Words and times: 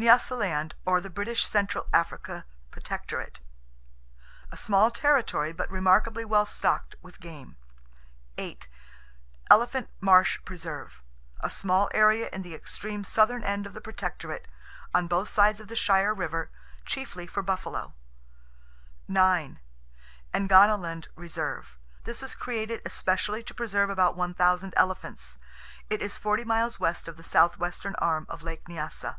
Nyasaland, 0.00 0.74
Or 0.86 1.00
The 1.00 1.10
British 1.10 1.44
Central 1.44 1.88
Africa 1.92 2.46
Protectorate. 2.70 3.40
A 4.52 4.56
small 4.56 4.92
territory, 4.92 5.52
but 5.52 5.68
remarkably 5.72 6.24
well 6.24 6.46
stocked 6.46 6.94
with 7.02 7.18
game. 7.18 7.56
8. 8.36 8.68
Elephant 9.50 9.88
Marsh 10.00 10.38
Preserve.—A 10.44 11.50
small 11.50 11.90
area 11.92 12.28
in 12.32 12.42
the 12.42 12.54
extreme 12.54 13.02
southern 13.02 13.42
end 13.42 13.66
of 13.66 13.74
the 13.74 13.80
Protectorate, 13.80 14.46
on 14.94 15.08
both 15.08 15.28
sides 15.28 15.58
of 15.58 15.66
the 15.66 15.74
Shire 15.74 16.14
River, 16.14 16.48
chiefly 16.84 17.26
for 17.26 17.42
buffalo. 17.42 17.92
9. 19.08 19.58
Angoniland 20.32 21.08
Reserve.—This 21.16 22.22
was 22.22 22.36
created 22.36 22.80
especially 22.86 23.42
to 23.42 23.52
preserve 23.52 23.90
about 23.90 24.14
one 24.14 24.32
thousand 24.32 24.74
elephants. 24.76 25.40
It 25.90 26.00
is 26.00 26.18
forty 26.18 26.44
miles 26.44 26.78
west 26.78 27.08
of 27.08 27.16
the 27.16 27.24
southwestern 27.24 27.96
arm 27.96 28.26
of 28.28 28.42
Lake 28.44 28.64
Nyasa. 28.68 29.16